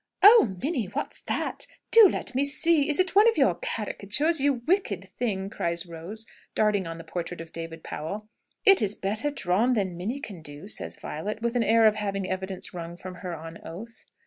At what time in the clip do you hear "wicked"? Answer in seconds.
4.65-5.09